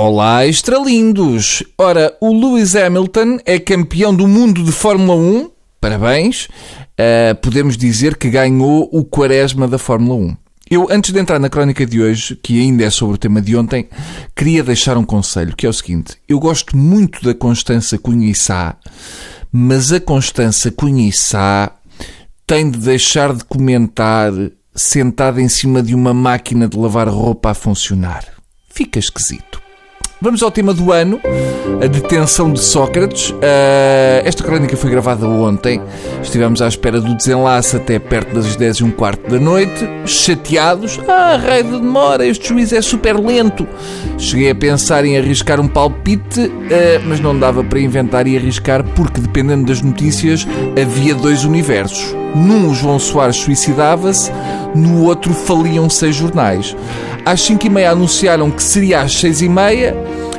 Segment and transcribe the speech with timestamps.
[0.00, 1.64] Olá, estralindos!
[1.76, 5.50] Ora, o Lewis Hamilton é campeão do mundo de Fórmula 1.
[5.80, 6.44] Parabéns.
[6.44, 10.36] Uh, podemos dizer que ganhou o quaresma da Fórmula 1.
[10.70, 13.56] Eu, antes de entrar na crónica de hoje, que ainda é sobre o tema de
[13.56, 13.88] ontem,
[14.36, 16.14] queria deixar um conselho, que é o seguinte.
[16.28, 18.32] Eu gosto muito da Constança Cunha
[19.50, 21.10] mas a Constança Cunha
[22.46, 24.30] tem de deixar de comentar
[24.76, 28.24] sentada em cima de uma máquina de lavar roupa a funcionar.
[28.68, 29.57] Fica esquisito.
[30.20, 31.20] Vamos ao tema do ano,
[31.80, 33.30] a detenção de Sócrates.
[33.30, 33.38] Uh,
[34.24, 35.80] esta crónica foi gravada ontem.
[36.20, 40.98] Estivemos à espera do desenlace até perto das 10 e um quarto da noite, chateados.
[41.06, 43.64] Ah, raio de demora, este juiz é super lento.
[44.18, 46.52] Cheguei a pensar em arriscar um palpite, uh,
[47.06, 50.44] mas não dava para inventar e arriscar porque, dependendo das notícias,
[50.76, 52.17] havia dois universos.
[52.34, 54.30] Num, João Soares suicidava-se,
[54.74, 56.76] no outro, faliam seis jornais.
[57.24, 59.94] Às 5 e meia anunciaram que seria às 6 e meia.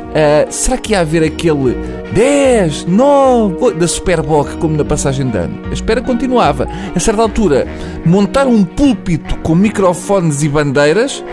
[0.09, 1.77] Uh, será que ia haver aquele
[2.13, 5.59] 10, 9 da Superboc como na passagem de ano?
[5.69, 6.67] A espera continuava.
[6.95, 7.67] A certa altura,
[8.05, 11.23] montaram um púlpito com microfones e bandeiras.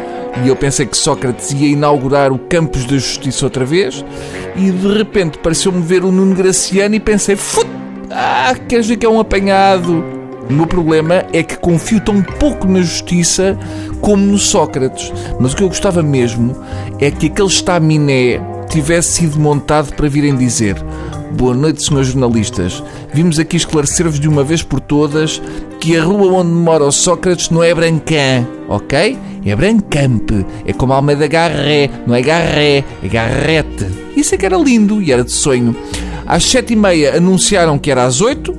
[0.45, 4.05] E eu pensei que Sócrates ia inaugurar o Campos da Justiça outra vez.
[4.55, 7.67] E de repente pareceu-me ver o Nuno Graciano e pensei: Fut!
[8.11, 10.16] Ah, queres ver que é um apanhado?
[10.49, 13.59] O meu problema é que confio tão pouco na justiça
[14.01, 15.13] como no Sócrates.
[15.41, 16.57] Mas o que eu gostava mesmo
[17.01, 20.77] é que aquele estaminé tivesse sido montado para virem dizer
[21.37, 22.83] Boa noite, senhores jornalistas.
[23.13, 25.43] Vimos aqui esclarecer-vos de uma vez por todas
[25.79, 29.19] que a rua onde mora o Sócrates não é Brancã, ok?
[29.45, 30.47] É Brancampe.
[30.65, 31.91] É como a Almeida Garré.
[32.07, 33.87] Não é Garré, é Garrete.
[34.17, 35.77] Isso é que era lindo e era de sonho.
[36.27, 38.57] Às sete e meia anunciaram que era às oito.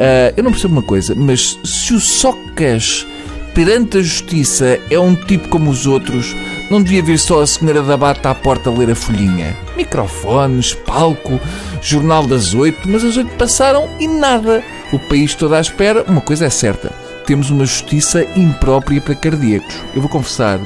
[0.00, 3.06] Uh, eu não percebo uma coisa, mas se o Socas
[3.54, 6.34] perante a justiça é um tipo como os outros,
[6.70, 9.54] não devia vir só a senhora da bata à porta ler a folhinha.
[9.76, 11.38] Microfones, palco,
[11.82, 14.64] jornal das oito, mas as oito passaram e nada.
[14.90, 16.90] O país todo à espera, uma coisa é certa,
[17.26, 19.74] temos uma justiça imprópria para cardíacos.
[19.94, 20.58] Eu vou confessar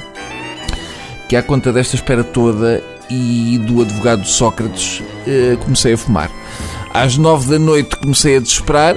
[1.28, 2.80] que à conta desta espera toda
[3.10, 6.30] e do advogado Sócrates, uh, comecei a fumar.
[6.92, 8.96] Às nove da noite comecei a desesperar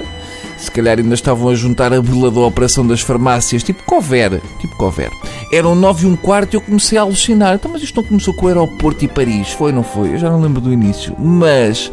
[0.58, 4.76] se calhar ainda estavam a juntar a burla da operação das farmácias, tipo cover, tipo
[4.76, 5.10] cover.
[5.52, 7.54] Eram nove e um quarto e eu comecei a alucinar.
[7.54, 10.14] Então, mas isto não começou com o aeroporto e Paris, foi não foi?
[10.14, 11.14] Eu já não lembro do início.
[11.18, 11.90] Mas,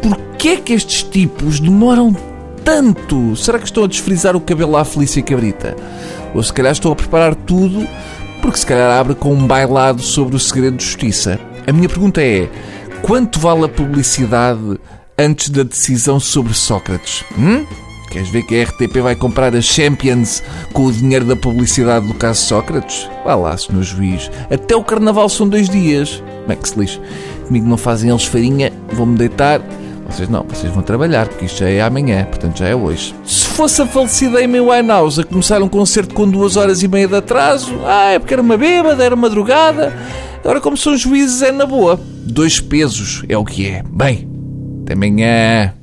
[0.00, 2.16] porquê é que estes tipos demoram
[2.64, 3.36] tanto?
[3.36, 5.76] Será que estão a desfrizar o cabelo à Felícia Cabrita?
[6.34, 7.86] Ou se calhar estão a preparar tudo
[8.40, 11.38] porque se calhar abre com um bailado sobre o segredo de justiça.
[11.66, 12.50] A minha pergunta é,
[13.02, 14.80] quanto vale a publicidade
[15.16, 17.24] antes da decisão sobre Sócrates.
[17.38, 17.64] Hum?
[18.12, 20.42] Queres ver que a RTP vai comprar a Champions
[20.74, 23.08] com o dinheiro da publicidade do caso Sócrates?
[23.24, 24.30] Vá lá, senhor juiz.
[24.50, 26.22] Até o carnaval são dois dias.
[26.46, 27.00] Bem que se lixe.
[27.46, 29.62] Comigo não fazem eles farinha, vou-me deitar.
[30.10, 33.14] Vocês não, vocês vão trabalhar, porque isto já é amanhã, portanto já é hoje.
[33.24, 37.08] Se fosse a falecida Amy Winehouse a começar um concerto com duas horas e meia
[37.08, 39.90] de atraso, ah, é porque era uma bêbada, era madrugada.
[40.40, 41.98] Agora, como são juízes, é na boa.
[42.26, 43.82] Dois pesos é o que é.
[43.90, 44.28] Bem,
[44.82, 45.81] até amanhã.